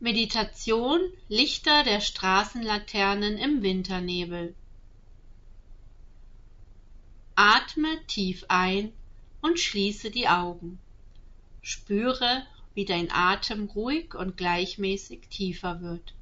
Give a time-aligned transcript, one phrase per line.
[0.00, 4.54] Meditation Lichter der Straßenlaternen im Winternebel.
[7.34, 8.92] Atme tief ein
[9.42, 10.78] und schließe die Augen.
[11.62, 16.14] Spüre, wie dein Atem ruhig und gleichmäßig tiefer wird.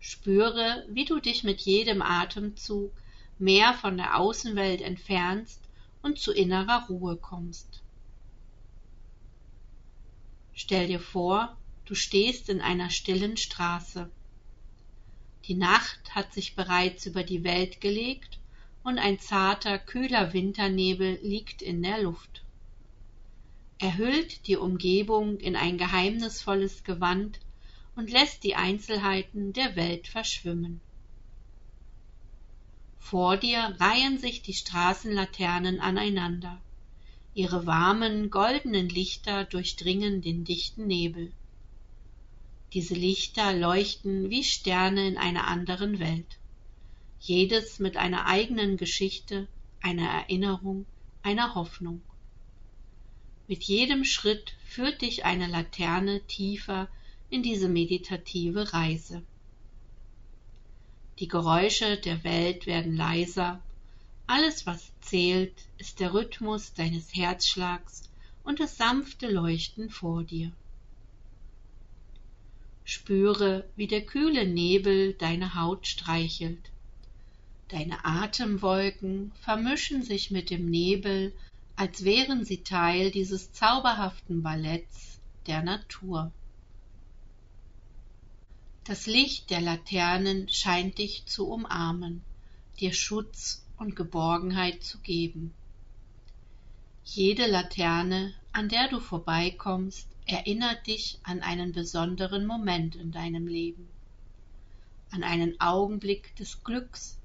[0.00, 2.92] Spüre, wie du dich mit jedem Atemzug
[3.38, 5.60] mehr von der Außenwelt entfernst
[6.00, 7.82] und zu innerer Ruhe kommst.
[10.54, 11.57] Stell dir vor,
[11.88, 14.10] du stehst in einer stillen Straße.
[15.46, 18.38] Die Nacht hat sich bereits über die Welt gelegt
[18.84, 22.42] und ein zarter, kühler Winternebel liegt in der Luft.
[23.78, 27.40] Er hüllt die Umgebung in ein geheimnisvolles Gewand
[27.96, 30.82] und lässt die Einzelheiten der Welt verschwimmen.
[32.98, 36.60] Vor dir reihen sich die Straßenlaternen aneinander.
[37.32, 41.32] Ihre warmen, goldenen Lichter durchdringen den dichten Nebel.
[42.74, 46.38] Diese Lichter leuchten wie Sterne in einer anderen Welt,
[47.18, 49.48] jedes mit einer eigenen Geschichte,
[49.80, 50.84] einer Erinnerung,
[51.22, 52.02] einer Hoffnung.
[53.46, 56.88] Mit jedem Schritt führt dich eine Laterne tiefer
[57.30, 59.22] in diese meditative Reise.
[61.18, 63.62] Die Geräusche der Welt werden leiser,
[64.26, 68.02] alles, was zählt, ist der Rhythmus deines Herzschlags
[68.44, 70.52] und das sanfte Leuchten vor dir.
[72.90, 76.70] Spüre, wie der kühle Nebel deine Haut streichelt.
[77.68, 81.34] Deine Atemwolken vermischen sich mit dem Nebel,
[81.76, 86.32] als wären sie Teil dieses zauberhaften Balletts der Natur.
[88.84, 92.22] Das Licht der Laternen scheint dich zu umarmen,
[92.80, 95.52] dir Schutz und Geborgenheit zu geben.
[97.04, 103.88] Jede Laterne, an der du vorbeikommst, erinnert dich an einen besonderen Moment in deinem Leben,
[105.12, 107.20] an einen Augenblick des Glücks,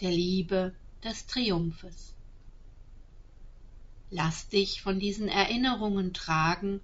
[0.00, 2.14] der Liebe, des Triumphes.
[4.10, 6.80] Lass dich von diesen Erinnerungen tragen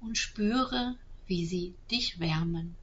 [0.00, 0.94] und spüre,
[1.26, 2.76] wie sie dich wärmen.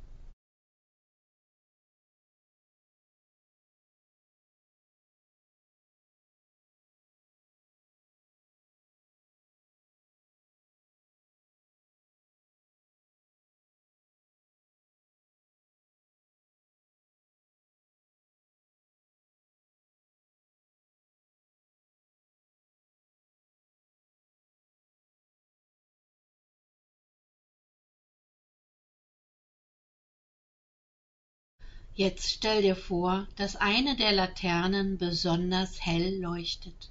[31.98, 36.90] Jetzt stell dir vor, dass eine der Laternen besonders hell leuchtet.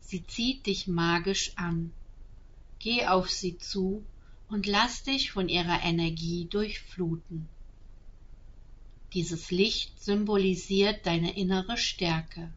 [0.00, 1.92] Sie zieht dich magisch an.
[2.78, 4.04] Geh auf sie zu
[4.50, 7.48] und lass dich von ihrer Energie durchfluten.
[9.14, 12.52] Dieses Licht symbolisiert deine innere Stärke,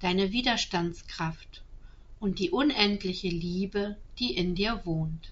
[0.00, 1.62] deine Widerstandskraft
[2.20, 5.30] und die unendliche Liebe, die in dir wohnt.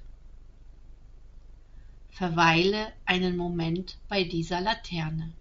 [2.18, 5.32] Verweile einen Moment bei dieser Laterne.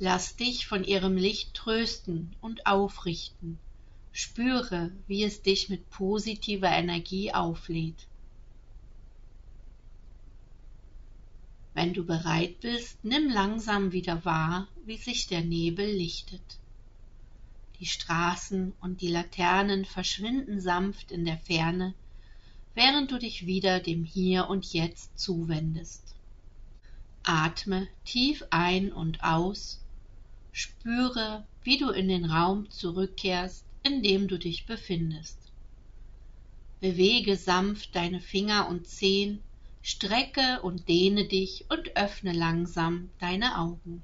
[0.00, 3.60] Lass dich von ihrem Licht trösten und aufrichten.
[4.16, 8.06] Spüre, wie es dich mit positiver Energie auflädt.
[11.74, 16.60] Wenn du bereit bist, nimm langsam wieder wahr, wie sich der Nebel lichtet.
[17.80, 21.92] Die Straßen und die Laternen verschwinden sanft in der Ferne,
[22.74, 26.14] während du dich wieder dem Hier und Jetzt zuwendest.
[27.24, 29.80] Atme tief ein und aus,
[30.52, 35.38] spüre, wie du in den Raum zurückkehrst, in dem du dich befindest.
[36.80, 39.42] Bewege sanft deine Finger und Zehen,
[39.82, 44.02] strecke und dehne dich und öffne langsam deine Augen.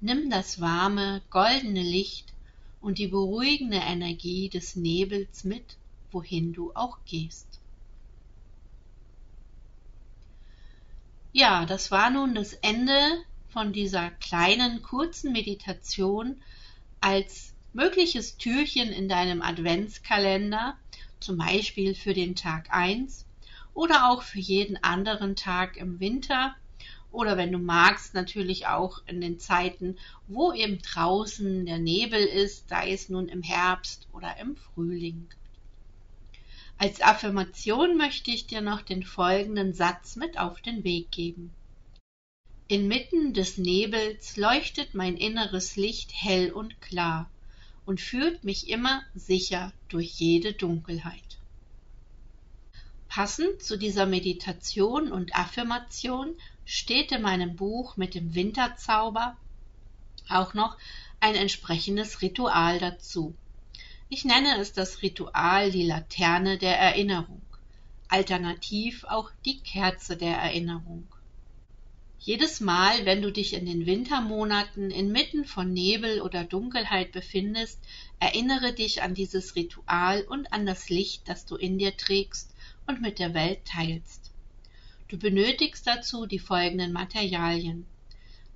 [0.00, 2.34] Nimm das warme, goldene Licht
[2.82, 5.76] und die beruhigende Energie des Nebels mit,
[6.10, 7.46] wohin du auch gehst.
[11.32, 12.98] Ja, das war nun das Ende
[13.48, 16.42] von dieser kleinen, kurzen Meditation
[17.00, 20.76] als mögliches Türchen in deinem Adventskalender,
[21.20, 23.26] zum Beispiel für den Tag 1
[23.74, 26.56] oder auch für jeden anderen Tag im Winter
[27.12, 32.68] oder wenn du magst natürlich auch in den Zeiten, wo eben draußen der Nebel ist,
[32.68, 35.28] sei es nun im Herbst oder im Frühling.
[36.78, 41.52] Als Affirmation möchte ich dir noch den folgenden Satz mit auf den Weg geben.
[42.68, 47.28] Inmitten des Nebels leuchtet mein inneres Licht hell und klar
[47.86, 51.38] und führt mich immer sicher durch jede Dunkelheit.
[53.08, 56.34] Passend zu dieser Meditation und Affirmation
[56.64, 59.36] steht in meinem Buch mit dem Winterzauber
[60.28, 60.76] auch noch
[61.18, 63.34] ein entsprechendes Ritual dazu.
[64.08, 67.42] Ich nenne es das Ritual die Laterne der Erinnerung,
[68.08, 71.06] alternativ auch die Kerze der Erinnerung.
[72.22, 77.80] Jedes Mal, wenn du dich in den Wintermonaten inmitten von Nebel oder Dunkelheit befindest,
[78.18, 82.54] erinnere dich an dieses Ritual und an das Licht, das du in dir trägst
[82.86, 84.32] und mit der Welt teilst.
[85.08, 87.86] Du benötigst dazu die folgenden Materialien.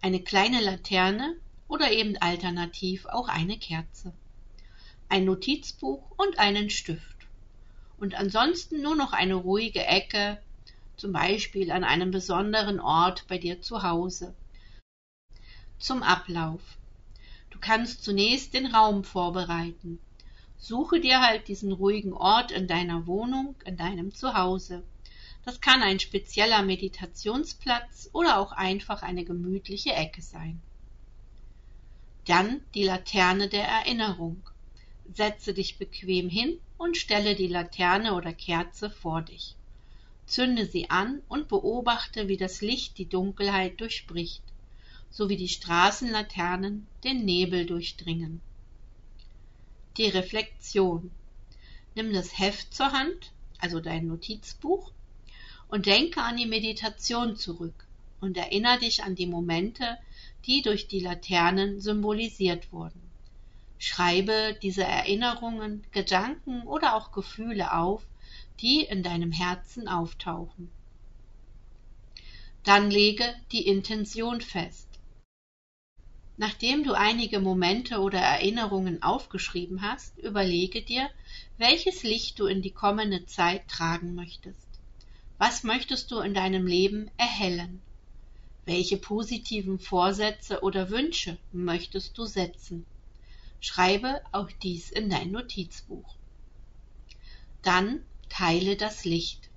[0.02, 1.34] Eine kleine Laterne
[1.66, 4.12] oder eben alternativ auch eine Kerze.
[5.08, 7.16] Ein Notizbuch und einen Stift.
[7.96, 10.38] Und ansonsten nur noch eine ruhige Ecke,
[10.96, 14.34] zum Beispiel an einem besonderen Ort bei dir zu Hause.
[15.78, 16.62] Zum Ablauf.
[17.50, 19.98] Du kannst zunächst den Raum vorbereiten.
[20.56, 24.82] Suche dir halt diesen ruhigen Ort in deiner Wohnung, in deinem Zuhause.
[25.44, 30.62] Das kann ein spezieller Meditationsplatz oder auch einfach eine gemütliche Ecke sein.
[32.24, 34.42] Dann die Laterne der Erinnerung.
[35.12, 39.54] Setze dich bequem hin und stelle die Laterne oder Kerze vor dich
[40.26, 44.42] zünde sie an und beobachte wie das licht die dunkelheit durchbricht
[45.14, 48.40] so wie die straßenlaternen den nebel durchdringen.
[49.96, 51.12] Die reflexion.
[51.94, 54.90] Nimm das heft zur hand also dein notizbuch
[55.68, 57.86] und denke an die meditation zurück
[58.20, 59.98] und erinnere dich an die momente
[60.46, 63.00] die durch die laternen symbolisiert wurden.
[63.78, 68.04] Schreibe diese erinnerungen gedanken oder auch gefühle auf
[68.60, 70.70] die in deinem Herzen auftauchen.
[72.62, 74.88] Dann lege die Intention fest.
[76.36, 81.08] Nachdem du einige Momente oder Erinnerungen aufgeschrieben hast, überlege dir,
[81.58, 84.66] welches Licht du in die kommende Zeit tragen möchtest.
[85.38, 87.82] Was möchtest du in deinem Leben erhellen?
[88.64, 92.86] Welche positiven Vorsätze oder Wünsche möchtest du setzen?
[93.60, 96.16] Schreibe auch dies in dein Notizbuch.
[97.62, 98.02] Dann
[98.36, 99.48] Teile das Licht.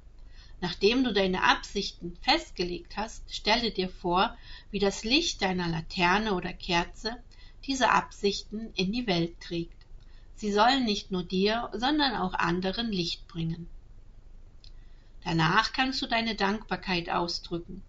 [0.61, 4.37] Nachdem du deine Absichten festgelegt hast, stelle dir vor,
[4.69, 7.17] wie das Licht deiner Laterne oder Kerze
[7.65, 9.87] diese Absichten in die Welt trägt.
[10.35, 13.67] Sie sollen nicht nur dir, sondern auch anderen Licht bringen.
[15.23, 17.81] Danach kannst du deine Dankbarkeit ausdrücken.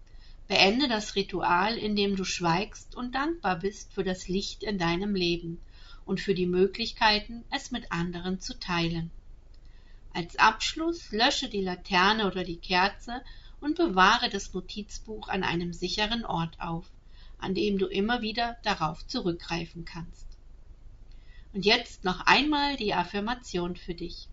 [0.47, 5.61] Beende das Ritual, indem du schweigst und dankbar bist für das Licht in deinem Leben
[6.05, 9.11] und für die Möglichkeiten, es mit anderen zu teilen.
[10.11, 13.21] Als Abschluss lösche die Laterne oder die Kerze
[13.59, 16.89] und bewahre das Notizbuch an einem sicheren Ort auf,
[17.37, 20.27] an dem du immer wieder darauf zurückgreifen kannst.
[21.53, 24.27] Und jetzt noch einmal die Affirmation für dich.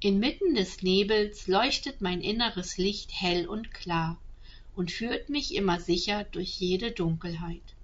[0.00, 4.18] Inmitten des Nebels leuchtet mein inneres Licht hell und klar
[4.74, 7.74] und führt mich immer sicher durch jede Dunkelheit.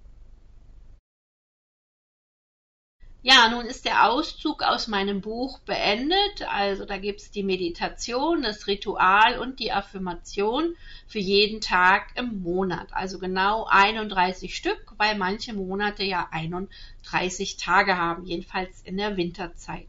[3.23, 6.43] Ja, nun ist der Auszug aus meinem Buch beendet.
[6.49, 10.77] Also da gibt es die Meditation, das Ritual und die Affirmation
[11.09, 12.89] für jeden Tag im Monat.
[12.93, 19.89] Also genau 31 Stück, weil manche Monate ja 31 Tage haben, jedenfalls in der Winterzeit.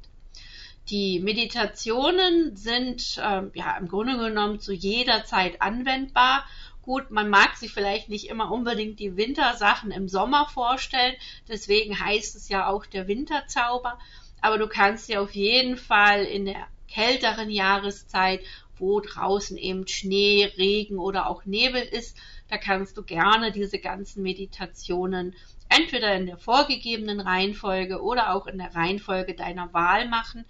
[0.89, 6.45] Die Meditationen sind äh, ja im Grunde genommen zu jeder Zeit anwendbar
[6.87, 11.15] Gut, man mag sich vielleicht nicht immer unbedingt die Wintersachen im Sommer vorstellen,
[11.49, 13.99] deswegen heißt es ja auch der Winterzauber,
[14.39, 18.39] aber du kannst dir auf jeden Fall in der kälteren Jahreszeit,
[18.77, 22.15] wo draußen eben Schnee, Regen oder auch Nebel ist,
[22.47, 25.35] da kannst du gerne diese ganzen Meditationen
[25.67, 30.45] entweder in der vorgegebenen Reihenfolge oder auch in der Reihenfolge deiner Wahl machen.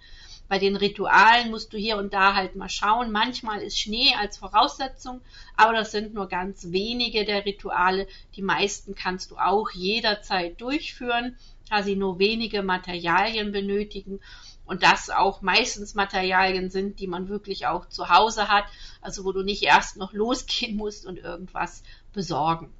[0.48, 3.12] Bei den Ritualen musst du hier und da halt mal schauen.
[3.12, 5.20] Manchmal ist Schnee als Voraussetzung,
[5.56, 8.06] aber das sind nur ganz wenige der Rituale.
[8.34, 11.36] Die meisten kannst du auch jederzeit durchführen,
[11.68, 14.20] da sie nur wenige Materialien benötigen
[14.64, 18.64] und das auch meistens Materialien sind, die man wirklich auch zu Hause hat,
[19.00, 22.72] also wo du nicht erst noch losgehen musst und irgendwas besorgen.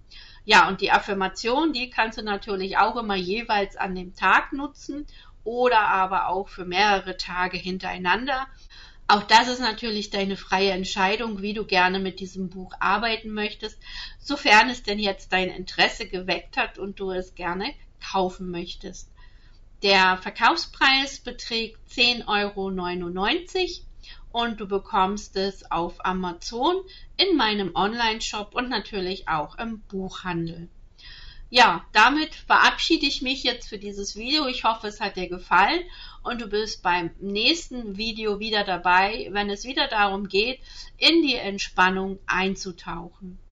[0.44, 5.06] Ja, und die Affirmation, die kannst du natürlich auch immer jeweils an dem Tag nutzen
[5.48, 8.46] oder aber auch für mehrere Tage hintereinander.
[9.06, 13.78] Auch das ist natürlich deine freie Entscheidung, wie du gerne mit diesem Buch arbeiten möchtest,
[14.20, 17.72] sofern es denn jetzt dein Interesse geweckt hat und du es gerne
[18.12, 19.10] kaufen möchtest.
[19.82, 22.68] Der Verkaufspreis beträgt 10,99 Euro
[24.30, 26.76] und du bekommst es auf Amazon
[27.16, 30.68] in meinem Online-Shop und natürlich auch im Buchhandel.
[31.50, 34.46] Ja, damit verabschiede ich mich jetzt für dieses Video.
[34.46, 35.82] Ich hoffe, es hat dir gefallen
[36.22, 40.60] und du bist beim nächsten Video wieder dabei, wenn es wieder darum geht,
[40.98, 43.38] in die Entspannung einzutauchen.